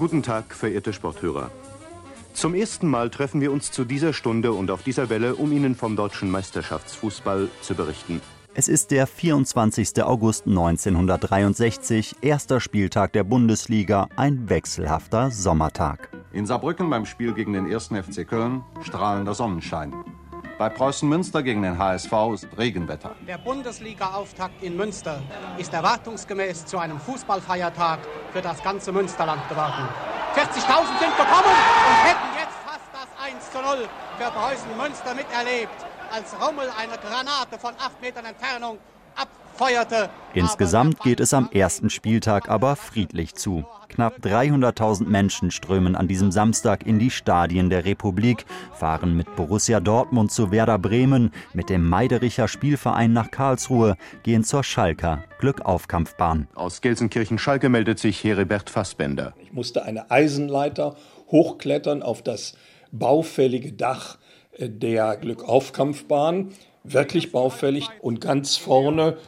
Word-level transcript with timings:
Guten 0.00 0.22
Tag, 0.22 0.54
verehrte 0.54 0.94
Sporthörer. 0.94 1.50
Zum 2.32 2.54
ersten 2.54 2.88
Mal 2.88 3.10
treffen 3.10 3.42
wir 3.42 3.52
uns 3.52 3.70
zu 3.70 3.84
dieser 3.84 4.14
Stunde 4.14 4.54
und 4.54 4.70
auf 4.70 4.82
dieser 4.82 5.10
Welle, 5.10 5.34
um 5.34 5.52
Ihnen 5.52 5.76
vom 5.76 5.94
deutschen 5.94 6.30
Meisterschaftsfußball 6.30 7.50
zu 7.60 7.74
berichten. 7.74 8.22
Es 8.54 8.66
ist 8.68 8.92
der 8.92 9.06
24. 9.06 10.02
August 10.02 10.46
1963, 10.46 12.16
erster 12.22 12.60
Spieltag 12.60 13.12
der 13.12 13.24
Bundesliga, 13.24 14.08
ein 14.16 14.48
wechselhafter 14.48 15.30
Sommertag. 15.30 16.08
In 16.32 16.46
Saarbrücken 16.46 16.88
beim 16.88 17.04
Spiel 17.04 17.34
gegen 17.34 17.52
den 17.52 17.70
1. 17.70 17.88
FC 17.88 18.26
Köln 18.26 18.62
strahlender 18.80 19.34
Sonnenschein. 19.34 19.92
Bei 20.60 20.68
Preußen 20.68 21.08
Münster 21.08 21.42
gegen 21.42 21.62
den 21.62 21.78
HSV 21.78 22.12
ist 22.34 22.46
Regenwetter. 22.58 23.16
Der 23.26 23.38
Bundesliga-Auftakt 23.38 24.62
in 24.62 24.76
Münster 24.76 25.22
ist 25.56 25.72
erwartungsgemäß 25.72 26.66
zu 26.66 26.76
einem 26.76 27.00
Fußballfeiertag 27.00 28.00
für 28.30 28.42
das 28.42 28.62
ganze 28.62 28.92
Münsterland 28.92 29.48
geworden. 29.48 29.88
40.000 30.34 30.98
sind 30.98 31.16
gekommen 31.16 31.56
und 31.88 32.04
hätten 32.04 32.28
jetzt 32.36 32.58
fast 32.62 32.84
das 32.92 33.08
1 33.24 33.50
zu 33.50 33.62
0 33.62 33.88
für 34.18 34.30
Preußen 34.30 34.76
Münster 34.76 35.14
miterlebt, 35.14 35.86
als 36.12 36.36
Rommel 36.38 36.68
eine 36.78 36.98
Granate 36.98 37.58
von 37.58 37.72
8 37.82 38.02
Metern 38.02 38.26
Entfernung. 38.26 38.78
Insgesamt 40.32 41.00
geht 41.00 41.20
es 41.20 41.34
am 41.34 41.50
ersten 41.52 41.90
Spieltag 41.90 42.48
aber 42.48 42.76
friedlich 42.76 43.34
zu. 43.34 43.64
Knapp 43.88 44.18
300.000 44.22 45.06
Menschen 45.06 45.50
strömen 45.50 45.96
an 45.96 46.08
diesem 46.08 46.30
Samstag 46.30 46.86
in 46.86 46.98
die 46.98 47.10
Stadien 47.10 47.68
der 47.68 47.84
Republik, 47.84 48.46
fahren 48.72 49.16
mit 49.16 49.36
Borussia 49.36 49.80
Dortmund 49.80 50.32
zu 50.32 50.50
Werder 50.50 50.78
Bremen, 50.78 51.32
mit 51.52 51.68
dem 51.68 51.86
Meidericher 51.86 52.48
Spielverein 52.48 53.12
nach 53.12 53.30
Karlsruhe, 53.30 53.96
gehen 54.22 54.44
zur 54.44 54.64
Schalker 54.64 55.24
Glückaufkampfbahn. 55.40 56.48
Aus 56.54 56.80
Gelsenkirchen-Schalke 56.80 57.68
meldet 57.68 57.98
sich 57.98 58.22
Heribert 58.24 58.70
Fassbender. 58.70 59.34
Ich 59.42 59.52
musste 59.52 59.82
eine 59.82 60.10
Eisenleiter 60.10 60.96
hochklettern 61.30 62.02
auf 62.02 62.22
das 62.22 62.54
baufällige 62.92 63.72
Dach 63.72 64.18
äh, 64.56 64.68
der 64.68 65.16
Glückaufkampfbahn. 65.16 66.52
Wirklich 66.82 67.30
baufällig 67.30 67.88
und 68.00 68.22
ganz 68.22 68.56
vorne 68.56 69.18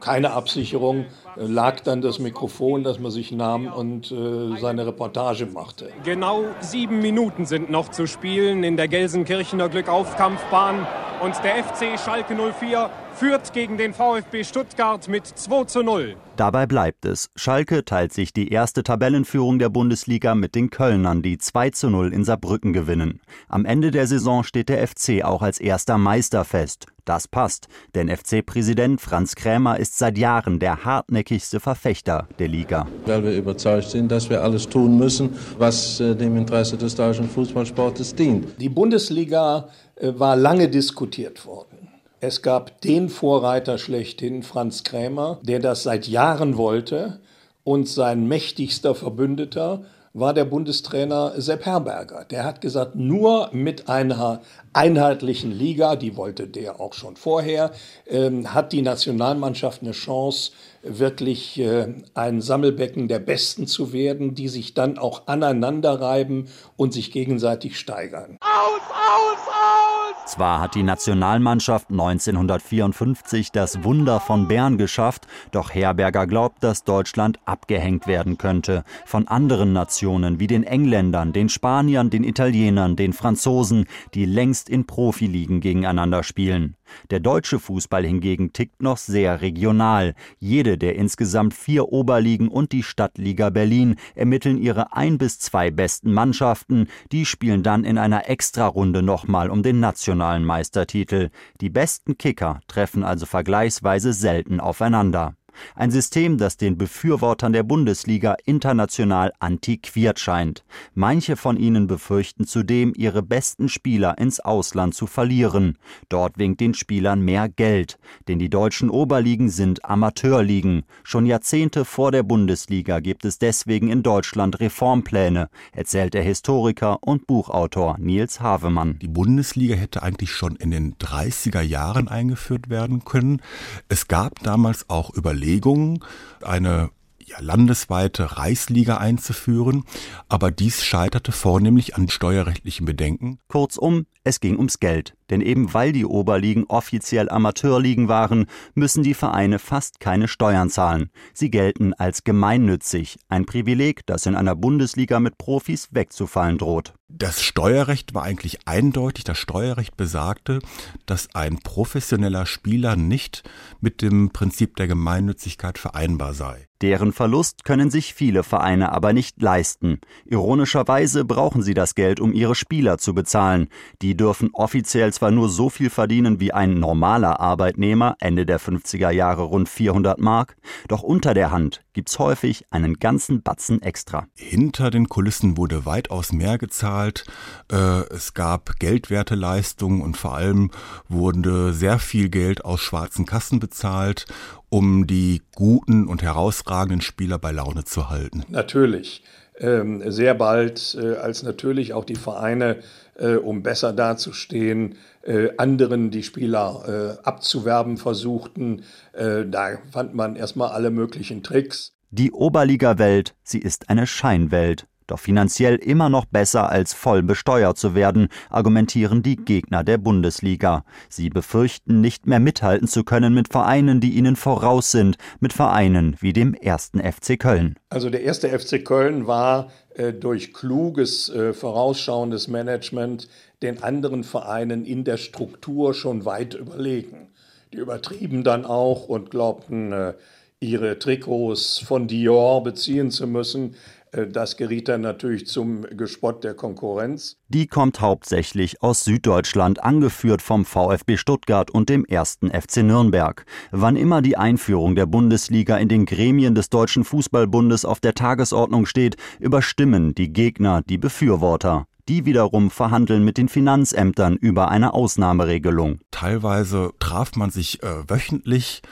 keine 0.00 0.32
Absicherung, 0.32 1.06
lag 1.36 1.80
dann 1.80 2.00
das 2.00 2.18
Mikrofon, 2.18 2.84
das 2.84 2.98
man 2.98 3.10
sich 3.10 3.32
nahm 3.32 3.66
und 3.66 4.10
äh, 4.12 4.58
seine 4.60 4.86
Reportage 4.86 5.46
machte. 5.46 5.90
Genau 6.04 6.44
sieben 6.60 7.00
Minuten 7.00 7.46
sind 7.46 7.70
noch 7.70 7.90
zu 7.90 8.06
spielen 8.06 8.64
in 8.64 8.76
der 8.76 8.88
Gelsenkirchener 8.88 9.68
Glückaufkampfbahn 9.68 10.86
und 11.24 11.42
der 11.42 11.64
FC 11.64 11.98
Schalke 11.98 12.36
04 12.36 12.90
führt 13.14 13.54
gegen 13.54 13.78
den 13.78 13.94
VfB 13.94 14.44
Stuttgart 14.44 15.08
mit 15.08 15.26
2 15.26 15.64
zu 15.64 15.82
0. 15.82 16.16
Dabei 16.36 16.66
bleibt 16.66 17.06
es. 17.06 17.30
Schalke 17.34 17.84
teilt 17.84 18.12
sich 18.12 18.34
die 18.34 18.48
erste 18.48 18.82
Tabellenführung 18.82 19.58
der 19.58 19.70
Bundesliga 19.70 20.34
mit 20.34 20.54
den 20.54 20.68
Kölnern, 20.68 21.22
die 21.22 21.38
2 21.38 21.70
zu 21.70 21.88
0 21.88 22.12
in 22.12 22.24
Saarbrücken 22.24 22.74
gewinnen. 22.74 23.20
Am 23.48 23.64
Ende 23.64 23.90
der 23.90 24.06
Saison 24.06 24.42
steht 24.42 24.68
der 24.68 24.86
FC 24.86 25.24
auch 25.24 25.40
als 25.40 25.60
erster 25.60 25.96
Meister 25.96 26.44
fest. 26.44 26.86
Das 27.04 27.28
passt, 27.28 27.68
denn 27.94 28.08
FC-Präsident 28.08 28.98
Franz 28.98 29.34
Krämer 29.34 29.78
ist 29.78 29.98
seit 29.98 30.16
Jahren 30.16 30.58
der 30.58 30.86
hartnäckigste 30.86 31.60
Verfechter 31.60 32.26
der 32.38 32.48
Liga. 32.48 32.86
Weil 33.04 33.24
wir 33.24 33.36
überzeugt 33.36 33.90
sind, 33.90 34.10
dass 34.10 34.30
wir 34.30 34.42
alles 34.42 34.68
tun 34.68 34.96
müssen, 34.96 35.36
was 35.58 36.00
äh, 36.00 36.14
dem 36.14 36.36
Interesse 36.36 36.78
des 36.78 36.94
deutschen 36.94 37.28
Fußballsportes 37.28 38.14
dient. 38.14 38.58
Die 38.58 38.70
Bundesliga 38.70 39.68
war 40.00 40.36
lange 40.36 40.68
diskutiert 40.68 41.46
worden. 41.46 41.88
Es 42.20 42.40
gab 42.42 42.80
den 42.80 43.10
Vorreiter 43.10 43.76
schlechthin, 43.76 44.42
Franz 44.42 44.82
Krämer, 44.82 45.38
der 45.42 45.58
das 45.58 45.82
seit 45.82 46.08
Jahren 46.08 46.56
wollte 46.56 47.20
und 47.64 47.88
sein 47.88 48.26
mächtigster 48.26 48.94
Verbündeter 48.94 49.84
war 50.14 50.32
der 50.32 50.44
Bundestrainer 50.44 51.32
Sepp 51.36 51.66
Herberger. 51.66 52.24
Der 52.24 52.44
hat 52.44 52.60
gesagt, 52.60 52.94
nur 52.94 53.50
mit 53.52 53.88
einer 53.88 54.42
einheitlichen 54.72 55.50
Liga, 55.50 55.96
die 55.96 56.16
wollte 56.16 56.46
der 56.46 56.80
auch 56.80 56.92
schon 56.92 57.16
vorher, 57.16 57.72
ähm, 58.06 58.54
hat 58.54 58.72
die 58.72 58.82
Nationalmannschaft 58.82 59.82
eine 59.82 59.90
Chance, 59.90 60.52
wirklich 60.82 61.58
äh, 61.58 61.88
ein 62.14 62.40
Sammelbecken 62.40 63.08
der 63.08 63.18
Besten 63.18 63.66
zu 63.66 63.92
werden, 63.92 64.36
die 64.36 64.48
sich 64.48 64.72
dann 64.72 64.98
auch 64.98 65.26
aneinander 65.26 66.00
reiben 66.00 66.46
und 66.76 66.92
sich 66.92 67.10
gegenseitig 67.10 67.78
steigern. 67.78 68.38
Aus, 68.54 68.82
aus, 68.88 69.48
aus! 69.48 70.32
Zwar 70.32 70.60
hat 70.60 70.76
die 70.76 70.84
Nationalmannschaft 70.84 71.90
1954 71.90 73.50
das 73.50 73.82
Wunder 73.82 74.20
von 74.20 74.46
Bern 74.46 74.78
geschafft, 74.78 75.26
doch 75.50 75.74
Herberger 75.74 76.28
glaubt, 76.28 76.62
dass 76.62 76.84
Deutschland 76.84 77.40
abgehängt 77.46 78.06
werden 78.06 78.38
könnte 78.38 78.84
von 79.06 79.26
anderen 79.26 79.72
Nationen 79.72 80.38
wie 80.38 80.46
den 80.46 80.62
Engländern, 80.62 81.32
den 81.32 81.48
Spaniern, 81.48 82.10
den 82.10 82.22
Italienern, 82.22 82.94
den 82.94 83.12
Franzosen, 83.12 83.86
die 84.14 84.24
längst 84.24 84.68
in 84.68 84.86
Profiligen 84.86 85.60
gegeneinander 85.60 86.22
spielen. 86.22 86.76
Der 87.10 87.20
deutsche 87.20 87.58
Fußball 87.58 88.04
hingegen 88.04 88.52
tickt 88.52 88.82
noch 88.82 88.96
sehr 88.96 89.40
regional. 89.40 90.14
Jede 90.38 90.78
der 90.78 90.96
insgesamt 90.96 91.54
vier 91.54 91.92
Oberligen 91.92 92.48
und 92.48 92.72
die 92.72 92.82
Stadtliga 92.82 93.50
Berlin 93.50 93.96
ermitteln 94.14 94.58
ihre 94.58 94.94
ein 94.94 95.18
bis 95.18 95.38
zwei 95.38 95.70
besten 95.70 96.12
Mannschaften. 96.12 96.88
Die 97.12 97.26
spielen 97.26 97.62
dann 97.62 97.84
in 97.84 97.98
einer 97.98 98.28
Extrarunde 98.28 99.02
nochmal 99.02 99.50
um 99.50 99.62
den 99.62 99.80
nationalen 99.80 100.44
Meistertitel. 100.44 101.30
Die 101.60 101.70
besten 101.70 102.18
Kicker 102.18 102.60
treffen 102.66 103.04
also 103.04 103.26
vergleichsweise 103.26 104.12
selten 104.12 104.60
aufeinander. 104.60 105.34
Ein 105.74 105.90
System, 105.90 106.38
das 106.38 106.56
den 106.56 106.76
Befürwortern 106.78 107.52
der 107.52 107.62
Bundesliga 107.62 108.36
international 108.44 109.32
antiquiert 109.38 110.18
scheint. 110.18 110.64
Manche 110.94 111.36
von 111.36 111.56
ihnen 111.56 111.86
befürchten 111.86 112.46
zudem, 112.46 112.92
ihre 112.96 113.22
besten 113.22 113.68
Spieler 113.68 114.18
ins 114.18 114.40
Ausland 114.40 114.94
zu 114.94 115.06
verlieren. 115.06 115.78
Dort 116.08 116.38
winkt 116.38 116.60
den 116.60 116.74
Spielern 116.74 117.20
mehr 117.20 117.48
Geld, 117.48 117.98
denn 118.28 118.38
die 118.38 118.50
deutschen 118.50 118.90
Oberligen 118.90 119.48
sind 119.48 119.84
Amateurligen. 119.84 120.84
Schon 121.02 121.26
Jahrzehnte 121.26 121.84
vor 121.84 122.12
der 122.12 122.22
Bundesliga 122.22 123.00
gibt 123.00 123.24
es 123.24 123.38
deswegen 123.38 123.88
in 123.88 124.02
Deutschland 124.02 124.60
Reformpläne, 124.60 125.48
erzählt 125.72 126.14
der 126.14 126.22
Historiker 126.22 126.98
und 127.02 127.26
Buchautor 127.26 127.96
Nils 127.98 128.40
Havemann. 128.40 128.98
Die 129.00 129.08
Bundesliga 129.08 129.74
hätte 129.74 130.02
eigentlich 130.02 130.32
schon 130.32 130.56
in 130.56 130.70
den 130.70 130.94
30er 130.96 131.62
Jahren 131.62 132.08
eingeführt 132.08 132.68
werden 132.68 133.04
können. 133.04 133.40
Es 133.88 134.08
gab 134.08 134.42
damals 134.42 134.88
auch 134.90 135.14
Überlegungen, 135.14 135.43
Überlegungen, 135.44 136.00
eine 136.42 136.90
ja, 137.22 137.40
landesweite 137.40 138.36
Reichsliga 138.38 138.96
einzuführen, 138.96 139.84
aber 140.28 140.50
dies 140.50 140.82
scheiterte 140.82 141.32
vornehmlich 141.32 141.96
an 141.96 142.08
steuerrechtlichen 142.08 142.86
Bedenken. 142.86 143.38
Kurzum, 143.48 144.06
es 144.24 144.40
ging 144.40 144.56
ums 144.56 144.80
Geld. 144.80 145.14
Denn 145.30 145.40
eben 145.40 145.72
weil 145.74 145.92
die 145.92 146.04
Oberligen 146.04 146.64
offiziell 146.64 147.28
Amateurligen 147.28 148.08
waren, 148.08 148.46
müssen 148.74 149.02
die 149.02 149.14
Vereine 149.14 149.58
fast 149.58 150.00
keine 150.00 150.28
Steuern 150.28 150.70
zahlen. 150.70 151.10
Sie 151.32 151.50
gelten 151.50 151.94
als 151.94 152.24
gemeinnützig, 152.24 153.18
ein 153.28 153.46
Privileg, 153.46 154.06
das 154.06 154.26
in 154.26 154.36
einer 154.36 154.54
Bundesliga 154.54 155.20
mit 155.20 155.38
Profis 155.38 155.88
wegzufallen 155.92 156.58
droht. 156.58 156.94
Das 157.16 157.42
Steuerrecht 157.42 158.12
war 158.12 158.24
eigentlich 158.24 158.66
eindeutig. 158.66 159.22
Das 159.22 159.38
Steuerrecht 159.38 159.96
besagte, 159.96 160.58
dass 161.06 161.32
ein 161.32 161.58
professioneller 161.58 162.44
Spieler 162.44 162.96
nicht 162.96 163.44
mit 163.80 164.02
dem 164.02 164.30
Prinzip 164.30 164.74
der 164.76 164.88
Gemeinnützigkeit 164.88 165.78
vereinbar 165.78 166.34
sei. 166.34 166.66
Deren 166.80 167.12
Verlust 167.12 167.64
können 167.64 167.88
sich 167.88 168.12
viele 168.12 168.42
Vereine 168.42 168.92
aber 168.92 169.12
nicht 169.12 169.40
leisten. 169.40 170.00
Ironischerweise 170.26 171.24
brauchen 171.24 171.62
sie 171.62 171.72
das 171.72 171.94
Geld, 171.94 172.20
um 172.20 172.34
ihre 172.34 172.54
Spieler 172.54 172.98
zu 172.98 173.14
bezahlen. 173.14 173.68
Die 174.02 174.16
dürfen 174.16 174.50
offiziell 174.52 175.12
zwar 175.14 175.30
nur 175.30 175.48
so 175.48 175.70
viel 175.70 175.90
verdienen 175.90 176.40
wie 176.40 176.52
ein 176.52 176.78
normaler 176.80 177.40
Arbeitnehmer, 177.40 178.16
Ende 178.20 178.44
der 178.44 178.60
50er 178.60 179.10
Jahre 179.10 179.42
rund 179.42 179.68
400 179.68 180.18
Mark, 180.18 180.56
doch 180.88 181.02
unter 181.02 181.34
der 181.34 181.50
Hand 181.50 181.82
gibt's 181.92 182.18
häufig 182.18 182.64
einen 182.70 182.94
ganzen 182.98 183.42
Batzen 183.42 183.80
extra. 183.80 184.26
Hinter 184.34 184.90
den 184.90 185.08
Kulissen 185.08 185.56
wurde 185.56 185.86
weitaus 185.86 186.32
mehr 186.32 186.58
gezahlt. 186.58 187.24
Äh, 187.70 188.02
es 188.12 188.34
gab 188.34 188.78
Geldwerteleistungen 188.78 190.02
und 190.02 190.16
vor 190.16 190.34
allem 190.34 190.70
wurde 191.08 191.72
sehr 191.72 191.98
viel 191.98 192.28
Geld 192.28 192.64
aus 192.64 192.80
schwarzen 192.80 193.26
Kassen 193.26 193.60
bezahlt, 193.60 194.26
um 194.68 195.06
die 195.06 195.42
guten 195.54 196.08
und 196.08 196.22
herausragenden 196.22 197.00
Spieler 197.00 197.38
bei 197.38 197.52
Laune 197.52 197.84
zu 197.84 198.10
halten. 198.10 198.44
Natürlich. 198.48 199.22
Ähm, 199.56 200.02
sehr 200.10 200.34
bald, 200.34 200.96
äh, 201.00 201.14
als 201.14 201.44
natürlich 201.44 201.92
auch 201.92 202.04
die 202.04 202.16
Vereine 202.16 202.78
äh, 203.16 203.34
um 203.34 203.62
besser 203.62 203.92
dazustehen, 203.92 204.96
äh, 205.24 205.50
anderen 205.56 206.10
die 206.10 206.22
Spieler 206.22 207.18
äh, 207.22 207.26
abzuwerben 207.26 207.96
versuchten. 207.96 208.84
Äh, 209.12 209.44
da 209.46 209.78
fand 209.90 210.14
man 210.14 210.36
erstmal 210.36 210.70
alle 210.70 210.90
möglichen 210.90 211.42
Tricks. 211.42 211.92
Die 212.10 212.30
Oberliga-Welt, 212.30 213.34
sie 213.42 213.58
ist 213.58 213.90
eine 213.90 214.06
Scheinwelt. 214.06 214.86
Doch 215.06 215.18
finanziell 215.18 215.76
immer 215.76 216.08
noch 216.08 216.24
besser 216.24 216.70
als 216.70 216.94
voll 216.94 217.22
besteuert 217.22 217.78
zu 217.78 217.94
werden, 217.94 218.28
argumentieren 218.50 219.22
die 219.22 219.36
Gegner 219.36 219.84
der 219.84 219.98
Bundesliga. 219.98 220.84
Sie 221.08 221.30
befürchten, 221.30 222.00
nicht 222.00 222.26
mehr 222.26 222.40
mithalten 222.40 222.88
zu 222.88 223.04
können 223.04 223.34
mit 223.34 223.52
Vereinen, 223.52 224.00
die 224.00 224.14
ihnen 224.14 224.36
voraus 224.36 224.90
sind, 224.90 225.16
mit 225.40 225.52
Vereinen 225.52 226.16
wie 226.20 226.32
dem 226.32 226.54
ersten 226.54 227.00
FC 227.00 227.38
Köln. 227.38 227.76
Also 227.90 228.10
der 228.10 228.22
erste 228.22 228.48
FC 228.48 228.84
Köln 228.84 229.26
war 229.26 229.70
äh, 229.94 230.12
durch 230.12 230.52
kluges, 230.52 231.28
äh, 231.28 231.52
vorausschauendes 231.52 232.48
Management 232.48 233.28
den 233.62 233.82
anderen 233.82 234.24
Vereinen 234.24 234.84
in 234.84 235.04
der 235.04 235.16
Struktur 235.16 235.94
schon 235.94 236.24
weit 236.24 236.54
überlegen. 236.54 237.28
Die 237.72 237.78
übertrieben 237.78 238.44
dann 238.44 238.64
auch 238.64 239.08
und 239.08 239.30
glaubten, 239.30 239.92
äh, 239.92 240.14
ihre 240.60 240.98
Trikots 240.98 241.78
von 241.78 242.08
Dior 242.08 242.62
beziehen 242.62 243.10
zu 243.10 243.26
müssen. 243.26 243.76
Äh, 244.14 244.28
das 244.28 244.56
geriet 244.56 244.88
dann 244.88 245.00
natürlich 245.00 245.46
zum 245.46 245.82
Gespott 245.82 246.44
der 246.44 246.54
Konkurrenz. 246.54 247.36
Die 247.48 247.66
kommt 247.66 248.00
hauptsächlich 248.00 248.82
aus 248.82 249.04
Süddeutschland, 249.04 249.82
angeführt 249.82 250.42
vom 250.42 250.64
VfB 250.64 251.16
Stuttgart 251.16 251.70
und 251.70 251.88
dem 251.88 252.04
ersten 252.04 252.50
FC 252.50 252.78
Nürnberg. 252.78 253.44
Wann 253.70 253.96
immer 253.96 254.22
die 254.22 254.36
Einführung 254.36 254.94
der 254.94 255.06
Bundesliga 255.06 255.76
in 255.76 255.88
den 255.88 256.06
Gremien 256.06 256.54
des 256.54 256.70
Deutschen 256.70 257.04
Fußballbundes 257.04 257.84
auf 257.84 258.00
der 258.00 258.14
Tagesordnung 258.14 258.86
steht, 258.86 259.16
überstimmen 259.38 260.14
die 260.14 260.32
Gegner 260.32 260.82
die 260.82 260.98
Befürworter. 260.98 261.86
Die 262.08 262.26
wiederum 262.26 262.70
verhandeln 262.70 263.24
mit 263.24 263.38
den 263.38 263.48
Finanzämtern 263.48 264.36
über 264.36 264.68
eine 264.68 264.92
Ausnahmeregelung. 264.92 266.00
Teilweise 266.10 266.90
traf 266.98 267.34
man 267.34 267.48
sich 267.48 267.82
äh, 267.82 268.08
wöchentlich 268.08 268.82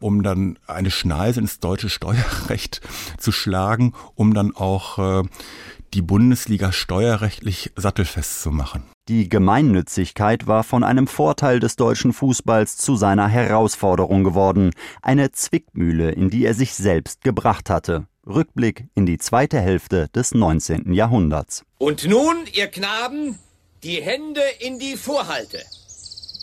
um 0.00 0.22
dann 0.22 0.58
eine 0.66 0.90
Schneise 0.90 1.40
ins 1.40 1.60
deutsche 1.60 1.88
Steuerrecht 1.88 2.80
zu 3.18 3.32
schlagen, 3.32 3.94
um 4.14 4.34
dann 4.34 4.54
auch 4.54 4.98
äh, 4.98 5.28
die 5.94 6.02
Bundesliga 6.02 6.72
steuerrechtlich 6.72 7.72
sattelfest 7.76 8.42
zu 8.42 8.50
machen. 8.50 8.84
Die 9.08 9.28
Gemeinnützigkeit 9.28 10.46
war 10.46 10.64
von 10.64 10.84
einem 10.84 11.06
Vorteil 11.06 11.60
des 11.60 11.76
deutschen 11.76 12.12
Fußballs 12.12 12.76
zu 12.76 12.96
seiner 12.96 13.26
Herausforderung 13.26 14.22
geworden, 14.22 14.72
eine 15.00 15.32
Zwickmühle, 15.32 16.10
in 16.10 16.28
die 16.28 16.44
er 16.44 16.54
sich 16.54 16.74
selbst 16.74 17.24
gebracht 17.24 17.70
hatte. 17.70 18.06
Rückblick 18.26 18.84
in 18.94 19.06
die 19.06 19.16
zweite 19.16 19.58
Hälfte 19.58 20.08
des 20.14 20.34
19. 20.34 20.92
Jahrhunderts. 20.92 21.64
Und 21.78 22.06
nun, 22.06 22.36
ihr 22.52 22.66
Knaben, 22.66 23.38
die 23.82 24.02
Hände 24.02 24.42
in 24.60 24.78
die 24.78 24.96
Vorhalte. 24.96 25.62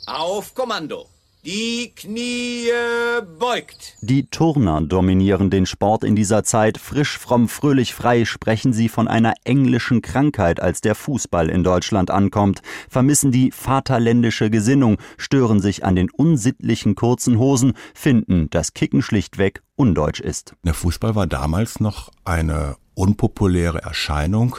Auf 0.08 0.56
Kommando. 0.56 1.06
Die 1.44 1.94
Knie 1.96 2.72
beugt. 3.22 3.96
Die 4.02 4.28
Turner 4.28 4.82
dominieren 4.82 5.50
den 5.50 5.66
Sport 5.66 6.04
in 6.04 6.16
dieser 6.16 6.44
Zeit. 6.44 6.78
Frisch, 6.78 7.18
fromm, 7.18 7.48
fröhlich, 7.48 7.94
frei 7.94 8.26
sprechen 8.26 8.74
sie 8.74 8.90
von 8.90 9.08
einer 9.08 9.34
englischen 9.44 10.02
Krankheit, 10.02 10.60
als 10.60 10.82
der 10.82 10.96
Fußball 10.96 11.50
in 11.50 11.64
Deutschland 11.64 12.12
ankommt, 12.12 12.62
vermissen 12.90 13.32
die 13.32 13.52
vaterländische 13.52 14.50
Gesinnung, 14.50 14.98
stören 15.18 15.60
sich 15.60 15.84
an 15.84 15.96
den 15.96 16.10
unsittlichen 16.10 16.96
kurzen 16.96 17.38
Hosen, 17.38 17.74
finden, 17.94 18.50
dass 18.50 18.74
Kicken 18.74 19.02
schlichtweg 19.02 19.62
undeutsch 19.76 20.20
ist. 20.20 20.56
Der 20.64 20.74
Fußball 20.74 21.16
war 21.16 21.28
damals 21.28 21.80
noch 21.80 22.12
eine 22.24 22.78
unpopuläre 22.96 23.82
Erscheinung, 23.82 24.58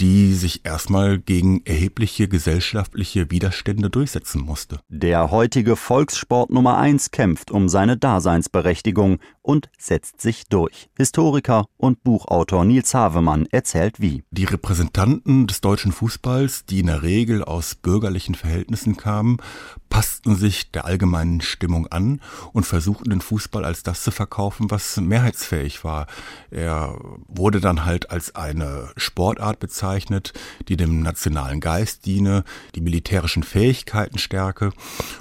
die 0.00 0.32
sich 0.34 0.64
erstmal 0.64 1.18
gegen 1.18 1.62
erhebliche 1.64 2.28
gesellschaftliche 2.28 3.30
Widerstände 3.30 3.90
durchsetzen 3.90 4.40
musste. 4.40 4.80
Der 4.88 5.30
heutige 5.30 5.76
Volkssport 5.76 6.50
Nummer 6.50 6.78
eins 6.78 7.10
kämpft 7.10 7.50
um 7.50 7.68
seine 7.68 7.96
Daseinsberechtigung 7.96 9.18
und 9.42 9.68
setzt 9.78 10.20
sich 10.20 10.46
durch. 10.48 10.88
Historiker 10.96 11.66
und 11.76 12.02
Buchautor 12.04 12.64
Nils 12.64 12.94
Havemann 12.94 13.46
erzählt 13.50 14.00
wie. 14.00 14.22
Die 14.30 14.44
Repräsentanten 14.44 15.46
des 15.46 15.60
deutschen 15.60 15.92
Fußballs, 15.92 16.64
die 16.66 16.80
in 16.80 16.86
der 16.86 17.02
Regel 17.02 17.44
aus 17.44 17.74
bürgerlichen 17.74 18.34
Verhältnissen 18.34 18.96
kamen, 18.96 19.38
passten 19.92 20.36
sich 20.36 20.70
der 20.70 20.86
allgemeinen 20.86 21.42
Stimmung 21.42 21.86
an 21.88 22.22
und 22.52 22.64
versuchten 22.64 23.10
den 23.10 23.20
Fußball 23.20 23.64
als 23.64 23.82
das 23.82 24.02
zu 24.02 24.10
verkaufen, 24.10 24.70
was 24.70 24.96
mehrheitsfähig 24.96 25.84
war. 25.84 26.06
Er 26.50 26.98
wurde 27.28 27.60
dann 27.60 27.84
halt 27.84 28.10
als 28.10 28.34
eine 28.34 28.90
Sportart 28.96 29.58
bezeichnet, 29.58 30.32
die 30.68 30.78
dem 30.78 31.02
nationalen 31.02 31.60
Geist 31.60 32.06
diene, 32.06 32.44
die 32.74 32.80
militärischen 32.80 33.42
Fähigkeiten 33.42 34.18
stärke 34.18 34.72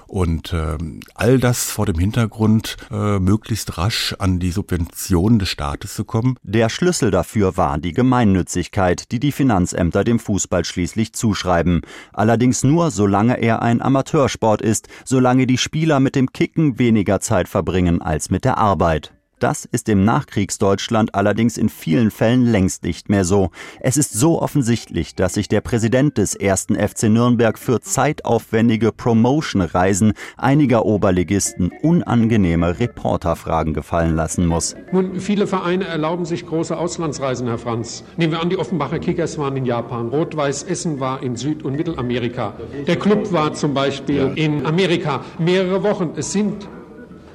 und 0.08 0.54
äh, 0.54 0.78
all 1.16 1.40
das 1.40 1.70
vor 1.70 1.86
dem 1.86 2.00
Hintergrund, 2.00 2.78
äh, 2.92 3.20
möglichst 3.20 3.78
rasch 3.78 4.11
an 4.19 4.40
die 4.40 4.52
Subventionen 4.52 5.40
des 5.40 5.50
Staates 5.50 5.94
zu 5.94 6.06
kommen. 6.06 6.36
Der 6.44 6.69
Schlüssel 6.69 7.12
dafür 7.12 7.58
war 7.58 7.78
die 7.78 7.94
Gemeinnützigkeit, 7.94 9.12
die 9.12 9.19
die 9.19 9.31
Finanzämter 9.31 10.04
dem 10.04 10.19
Fußball 10.19 10.66
schließlich 10.66 11.13
zuschreiben. 11.13 11.81
Allerdings 12.13 12.63
nur, 12.63 12.92
solange 12.92 13.42
er 13.42 13.62
ein 13.62 13.81
Amateursport 13.81 14.62
ist, 14.62 14.88
solange 15.06 15.48
die 15.48 15.58
Spieler 15.58 16.00
mit 16.00 16.16
dem 16.16 16.31
Kicken 16.34 16.80
weniger 16.80 17.19
Zeit 17.19 17.48
verbringen 17.48 18.02
als 18.02 18.30
mit 18.30 18.46
der 18.46 18.58
Arbeit. 18.58 19.13
Das 19.42 19.66
ist 19.66 19.90
im 19.90 20.06
Nachkriegsdeutschland 20.06 21.16
allerdings 21.16 21.58
in 21.58 21.68
vielen 21.68 22.12
Fällen 22.12 22.46
längst 22.46 22.84
nicht 22.84 23.10
mehr 23.10 23.26
so. 23.26 23.50
Es 23.80 23.98
ist 23.98 24.14
so 24.14 24.40
offensichtlich, 24.40 25.16
dass 25.16 25.34
sich 25.34 25.48
der 25.48 25.62
Präsident 25.62 26.20
des 26.20 26.36
ersten 26.36 26.76
FC 26.76 27.06
Nürnberg 27.10 27.58
für 27.58 27.82
zeitaufwendige 27.82 28.92
Promotion-Reisen 28.92 30.14
einiger 30.38 30.86
Oberligisten 30.86 31.72
unangenehme 31.82 32.80
Reporterfragen 32.80 33.74
gefallen 33.74 34.16
lassen 34.16 34.46
muss. 34.46 34.76
Nun, 34.92 35.20
viele 35.20 35.48
Vereine 35.48 35.86
erlauben 35.86 36.26
sich 36.26 36.46
große 36.46 36.78
Auslandsreisen, 36.78 37.48
Herr 37.48 37.58
Franz. 37.58 38.04
Nehmen 38.18 38.34
wir 38.34 38.42
an, 38.42 38.52
die 38.52 38.58
Offenbacher 38.58 39.00
Kickers 39.00 39.40
waren 39.40 39.58
in 39.58 39.66
Japan, 39.66 40.10
Rot-Weiß 40.10 40.62
Essen 40.62 41.00
war 41.00 41.24
in 41.24 41.36
Süd- 41.36 41.64
und 41.64 41.78
Mittelamerika. 41.78 42.54
Der 42.86 42.96
Club 42.96 43.32
war 43.32 43.54
zum 43.54 43.74
Beispiel 43.74 44.34
in 44.36 44.68
Amerika 44.68 45.26
mehrere 45.40 45.82
Wochen. 45.82 46.12
Es 46.16 46.32
sind 46.32 46.70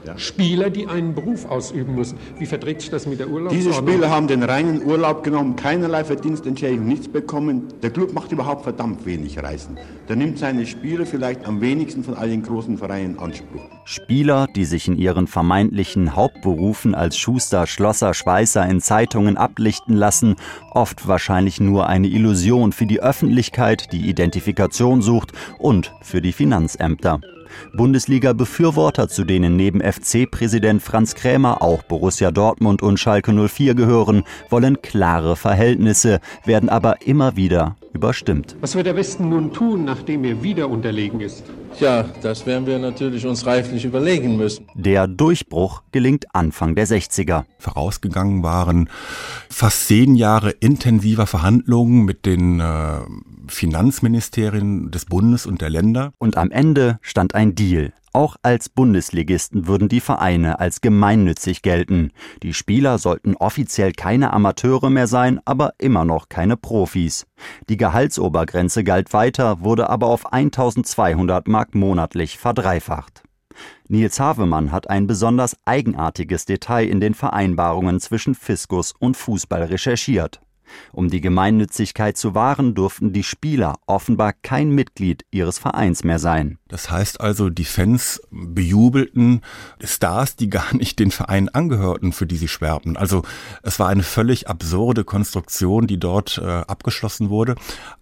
ja. 0.07 0.19
Spieler, 0.19 0.71
die 0.71 0.87
einen 0.87 1.15
Beruf 1.15 1.47
ausüben 1.47 1.95
müssen. 1.95 2.19
Wie 2.39 2.47
verträgt 2.47 2.83
sich 2.83 2.91
das 2.91 3.07
mit 3.07 3.19
der 3.19 3.29
Urlaubsordnung? 3.29 3.73
Diese 3.73 3.73
Spieler 3.73 4.11
haben 4.11 4.27
den 4.27 4.43
reinen 4.43 4.85
Urlaub 4.85 5.23
genommen, 5.23 5.57
keinerlei 5.57 6.05
Verdienstentschädigung, 6.05 6.87
nichts 6.87 7.09
bekommen. 7.09 7.69
Der 7.83 7.91
Club 7.91 8.13
macht 8.13 8.33
überhaupt 8.33 8.63
verdammt 8.65 9.05
wenig 9.07 9.39
Reisen. 9.43 9.79
Der 10.09 10.17
nimmt 10.17 10.39
seine 10.39 10.67
Spieler 10.67 11.07
vielleicht 11.07 11.45
am 11.47 11.61
wenigsten 11.61 12.05
von 12.05 12.15
all 12.15 12.29
den 12.29 12.43
großen 12.43 12.79
Vereinen 12.79 13.15
in 13.15 13.19
Anspruch. 13.19 13.63
Spieler, 13.85 14.47
die 14.55 14.65
sich 14.65 14.89
in 14.89 14.97
ihren 14.97 15.27
vermeintlichen 15.27 16.17
Hauptberufen 16.17 16.95
als 16.95 17.17
Schuster, 17.17 17.67
Schlosser, 17.67 18.15
Schweißer 18.15 18.67
in 18.69 18.81
Zeitungen 18.81 19.37
ablichten 19.37 19.95
lassen, 19.95 20.37
oft 20.73 21.07
wahrscheinlich 21.07 21.61
nur 21.61 21.87
eine 21.87 22.09
Illusion 22.09 22.73
für 22.73 22.87
die 22.87 23.01
Öffentlichkeit, 23.01 23.93
die 23.93 24.09
Identifikation 24.09 25.03
sucht 25.03 25.33
und 25.59 25.93
für 26.03 26.21
die 26.21 26.33
Finanzämter. 26.33 27.21
Bundesliga-Befürworter, 27.75 29.09
zu 29.09 29.25
denen 29.25 29.57
neben 29.57 29.81
FC-Präsident 29.81 30.83
Franz 30.83 31.15
Krämer 31.15 31.63
auch 31.63 31.83
Borussia 31.83 32.31
Dortmund 32.31 32.83
und 32.83 32.99
Schalke 32.99 33.33
04 33.33 33.75
gehören, 33.75 34.25
wollen 34.51 34.83
klare 34.83 35.37
Verhältnisse, 35.37 36.21
werden 36.45 36.69
aber 36.69 37.03
immer 37.07 37.37
wieder 37.37 37.77
überstimmt. 37.97 38.57
Was 38.61 38.77
wird 38.77 38.87
der 38.87 38.95
Westen 38.95 39.29
nun 39.29 39.53
tun, 39.53 39.85
nachdem 39.85 40.23
er 40.25 40.43
wieder 40.43 40.69
unterlegen 40.69 41.21
ist? 41.21 41.43
Ja, 41.81 42.05
das 42.23 42.47
werden 42.47 42.67
wir 42.67 42.79
natürlich 42.79 43.27
uns 43.27 43.45
reiflich 43.45 43.85
überlegen 43.85 44.37
müssen. 44.37 44.67
Der 44.75 45.09
Durchbruch 45.09 45.83
gelingt 45.93 46.27
Anfang 46.35 46.75
der 46.75 46.87
60er. 46.87 47.45
Vorausgegangen 47.59 48.43
waren 48.43 48.89
fast 49.51 49.89
zehn 49.89 50.15
Jahre 50.15 50.51
intensiver 50.51 51.27
Verhandlungen 51.27 52.05
mit 52.05 52.25
den 52.25 52.61
äh, 52.61 53.01
Finanzministerien 53.49 54.91
des 54.91 55.07
Bundes 55.07 55.47
und 55.47 55.61
der 55.61 55.71
Länder. 55.71 56.13
Und 56.19 56.37
am 56.37 56.51
Ende 56.51 56.99
stand 57.03 57.35
ein 57.35 57.55
Deal. 57.55 57.93
Auch 58.17 58.37
als 58.41 58.71
Bundesligisten 58.71 59.67
würden 59.67 59.91
die 59.91 60.01
Vereine 60.01 60.59
als 60.59 60.81
gemeinnützig 60.81 61.61
gelten. 61.61 62.13
Die 62.43 62.55
Spieler 62.55 62.97
sollten 62.97 63.37
offiziell 63.37 63.93
keine 63.93 64.33
Amateure 64.33 64.89
mehr 64.89 65.07
sein, 65.07 65.39
aber 65.45 65.75
immer 65.77 66.07
noch 66.07 66.31
keine 66.31 66.57
Profis. 66.57 67.27
Die 67.69 67.77
Gehaltsobergrenze 67.77 68.85
galt 68.85 69.13
weiter, 69.13 69.61
wurde 69.61 69.91
aber 69.91 70.07
auf 70.07 70.33
1200 70.33 71.47
Mark 71.47 71.75
monatlich 71.75 72.39
verdreifacht. 72.39 73.23
Nils 73.87 74.19
Havemann 74.19 74.73
hat 74.73 74.89
ein 74.89 75.07
besonders 75.07 75.55
eigenartiges 75.67 76.47
Detail 76.47 76.89
in 76.89 77.01
den 77.01 77.13
Vereinbarungen 77.13 78.01
zwischen 78.01 78.35
Fiskus 78.35 78.95
und 78.99 79.19
Fußball 79.19 79.65
recherchiert. 79.65 80.41
Um 80.93 81.11
die 81.11 81.21
Gemeinnützigkeit 81.21 82.17
zu 82.17 82.35
wahren, 82.35 82.75
durften 82.75 83.13
die 83.13 83.23
Spieler 83.23 83.77
offenbar 83.87 84.33
kein 84.33 84.71
Mitglied 84.71 85.25
ihres 85.31 85.59
Vereins 85.59 86.05
mehr 86.05 86.19
sein. 86.19 86.59
Das 86.69 86.91
heißt 86.91 87.21
also, 87.21 87.49
die 87.49 87.65
Fans 87.65 88.21
bejubelten 88.31 89.43
Stars, 89.83 90.37
die 90.37 90.51
gar 90.51 90.75
nicht 90.75 90.99
den 90.99 91.11
Verein 91.11 91.49
angehörten, 91.49 92.13
für 92.13 92.27
die 92.27 92.37
sie 92.37 92.49
schwärmten. 92.49 92.97
Also 92.97 93.23
es 93.63 93.79
war 93.79 93.89
eine 93.89 94.03
völlig 94.03 94.49
absurde 94.49 95.05
Konstruktion, 95.05 95.87
die 95.87 95.99
dort 95.99 96.39
äh, 96.39 96.45
abgeschlossen 96.45 97.31
wurde. 97.31 97.55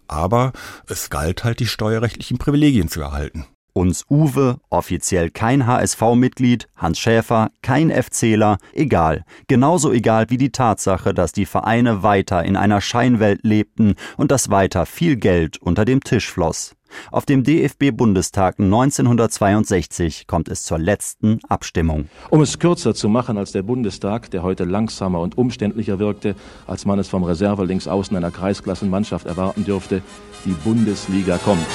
Aber 0.07 0.53
es 0.87 1.09
galt 1.09 1.43
halt, 1.43 1.59
die 1.59 1.67
steuerrechtlichen 1.67 2.37
Privilegien 2.37 2.89
zu 2.89 3.01
erhalten. 3.01 3.45
Uns 3.77 4.05
Uwe, 4.09 4.61
offiziell 4.69 5.29
kein 5.29 5.67
HSV-Mitglied, 5.67 6.69
Hans 6.77 6.97
Schäfer, 6.97 7.51
kein 7.61 7.91
FCler, 7.91 8.57
egal. 8.71 9.25
Genauso 9.49 9.91
egal 9.91 10.29
wie 10.29 10.37
die 10.37 10.53
Tatsache, 10.53 11.13
dass 11.13 11.33
die 11.33 11.45
Vereine 11.45 12.01
weiter 12.01 12.45
in 12.45 12.55
einer 12.55 12.79
Scheinwelt 12.79 13.41
lebten 13.43 13.95
und 14.15 14.31
dass 14.31 14.49
weiter 14.49 14.85
viel 14.85 15.17
Geld 15.17 15.57
unter 15.61 15.83
dem 15.83 15.99
Tisch 15.99 16.31
floss. 16.31 16.77
Auf 17.11 17.25
dem 17.25 17.43
DFB-Bundestag 17.43 18.59
1962 18.59 20.25
kommt 20.25 20.47
es 20.47 20.63
zur 20.63 20.79
letzten 20.79 21.39
Abstimmung. 21.49 22.07
Um 22.29 22.39
es 22.39 22.59
kürzer 22.59 22.95
zu 22.95 23.09
machen 23.09 23.37
als 23.37 23.51
der 23.51 23.63
Bundestag, 23.63 24.31
der 24.31 24.41
heute 24.41 24.63
langsamer 24.63 25.19
und 25.19 25.37
umständlicher 25.37 25.99
wirkte, 25.99 26.35
als 26.65 26.85
man 26.85 26.97
es 26.97 27.09
vom 27.09 27.25
Reserve 27.25 27.65
links 27.65 27.89
außen 27.89 28.15
einer 28.15 28.31
Kreisklassenmannschaft 28.31 29.25
erwarten 29.25 29.65
dürfte, 29.65 30.01
die 30.45 30.53
Bundesliga 30.63 31.37
kommt. 31.39 31.67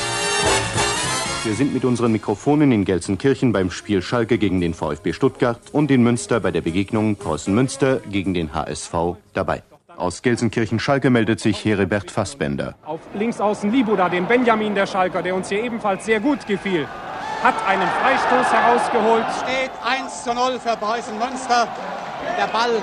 Wir 1.43 1.55
sind 1.55 1.73
mit 1.73 1.87
unseren 1.87 2.13
Mikrofonen 2.13 2.71
in 2.71 2.85
Gelsenkirchen 2.85 3.51
beim 3.51 3.71
Spiel 3.71 4.03
Schalke 4.03 4.37
gegen 4.37 4.61
den 4.61 4.75
VfB 4.75 5.15
Stuttgart 5.15 5.59
und 5.73 5.91
in 5.91 6.03
Münster 6.03 6.39
bei 6.39 6.51
der 6.51 6.61
Begegnung 6.61 7.17
Preußen 7.17 7.55
Münster 7.55 8.01
gegen 8.11 8.35
den 8.35 8.53
HSV 8.53 8.93
dabei. 9.33 9.63
Aus 9.97 10.21
Gelsenkirchen-Schalke 10.21 11.09
meldet 11.09 11.41
sich 11.41 11.65
Heribert 11.65 12.11
Fassbender. 12.11 12.75
Auf 12.85 13.01
links 13.15 13.41
außen 13.41 13.73
Libuda, 13.73 14.11
den 14.11 14.27
Benjamin 14.27 14.75
der 14.75 14.87
Schalker, 14.87 15.23
der 15.23 15.35
uns 15.35 15.49
hier 15.49 15.65
ebenfalls 15.65 16.05
sehr 16.05 16.21
gut 16.21 16.47
gefiel, 16.47 16.87
hat 17.43 17.55
einen 17.67 17.89
Freistoß 17.89 18.53
herausgeholt. 18.53 19.25
Steht 19.43 19.71
1 19.83 20.25
zu 20.25 20.35
0 20.35 20.61
für 20.61 20.77
Preußen 20.77 21.19
Münster. 21.19 21.67
Der 22.37 22.49
Ball 22.49 22.83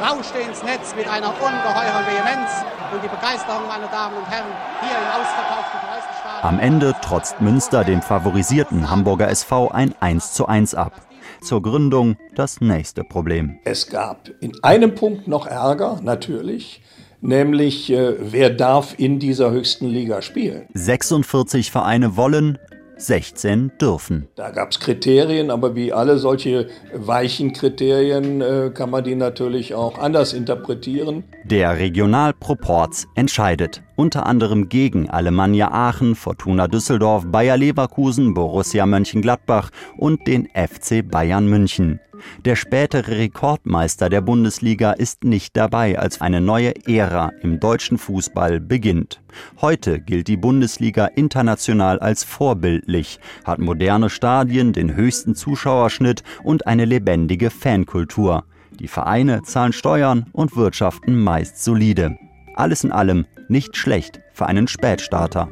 rauschte 0.00 0.38
ins 0.38 0.62
Netz 0.62 0.94
mit 0.96 1.08
einer 1.08 1.28
ungeheuren 1.28 2.06
Vehemenz. 2.06 2.50
Und 2.92 3.02
die 3.02 3.08
Begeisterung, 3.08 3.66
meine 3.68 3.86
Damen 3.90 4.16
und 4.16 4.28
Herren, 4.28 4.52
hier 4.80 4.96
im 4.96 5.20
ausverkauften 5.20 5.80
Preußenstadion. 5.80 6.42
Am 6.42 6.58
Ende 6.58 6.94
trotzt 7.02 7.40
Münster 7.40 7.84
dem 7.84 8.02
favorisierten 8.02 8.90
Hamburger 8.90 9.28
SV 9.28 9.70
ein 9.70 9.94
1 10.00 10.32
zu 10.34 10.46
1 10.46 10.74
ab. 10.74 10.92
Zur 11.40 11.62
Gründung 11.62 12.16
das 12.34 12.60
nächste 12.60 13.02
Problem. 13.02 13.58
Es 13.64 13.88
gab 13.88 14.30
in 14.40 14.52
einem 14.62 14.94
Punkt 14.94 15.26
noch 15.26 15.46
Ärger, 15.46 15.98
natürlich 16.02 16.82
nämlich 17.22 17.90
äh, 17.90 18.14
wer 18.18 18.50
darf 18.50 18.98
in 18.98 19.18
dieser 19.18 19.50
höchsten 19.50 19.86
Liga 19.86 20.20
spielen. 20.22 20.66
46 20.74 21.70
Vereine 21.70 22.16
wollen, 22.16 22.58
16 22.96 23.72
dürfen. 23.80 24.28
Da 24.34 24.50
gab 24.50 24.70
es 24.70 24.80
Kriterien, 24.80 25.50
aber 25.50 25.74
wie 25.74 25.92
alle 25.92 26.18
solche 26.18 26.68
weichen 26.94 27.52
Kriterien 27.52 28.40
äh, 28.40 28.70
kann 28.72 28.90
man 28.90 29.04
die 29.04 29.14
natürlich 29.14 29.74
auch 29.74 29.98
anders 29.98 30.32
interpretieren. 30.32 31.24
Der 31.44 31.78
Regionalproporz 31.78 33.06
entscheidet. 33.14 33.82
Unter 34.02 34.26
anderem 34.26 34.68
gegen 34.68 35.08
Alemannia 35.08 35.70
Aachen, 35.70 36.16
Fortuna 36.16 36.66
Düsseldorf, 36.66 37.24
Bayer 37.24 37.56
Leverkusen, 37.56 38.34
Borussia 38.34 38.84
Mönchengladbach 38.84 39.70
und 39.96 40.26
den 40.26 40.46
FC 40.46 41.08
Bayern 41.08 41.46
München. 41.46 42.00
Der 42.44 42.56
spätere 42.56 43.06
Rekordmeister 43.06 44.08
der 44.08 44.20
Bundesliga 44.20 44.90
ist 44.90 45.22
nicht 45.22 45.56
dabei, 45.56 46.00
als 46.00 46.20
eine 46.20 46.40
neue 46.40 46.74
Ära 46.88 47.30
im 47.42 47.60
deutschen 47.60 47.96
Fußball 47.96 48.58
beginnt. 48.58 49.22
Heute 49.60 50.00
gilt 50.00 50.26
die 50.26 50.36
Bundesliga 50.36 51.06
international 51.06 52.00
als 52.00 52.24
vorbildlich, 52.24 53.20
hat 53.44 53.60
moderne 53.60 54.10
Stadien, 54.10 54.72
den 54.72 54.96
höchsten 54.96 55.36
Zuschauerschnitt 55.36 56.24
und 56.42 56.66
eine 56.66 56.86
lebendige 56.86 57.50
Fankultur. 57.50 58.46
Die 58.80 58.88
Vereine 58.88 59.42
zahlen 59.42 59.72
Steuern 59.72 60.26
und 60.32 60.56
wirtschaften 60.56 61.22
meist 61.22 61.62
solide. 61.62 62.16
Alles 62.54 62.84
in 62.84 62.92
allem 62.92 63.26
nicht 63.52 63.76
schlecht 63.76 64.20
für 64.32 64.46
einen 64.46 64.66
Spätstarter. 64.66 65.48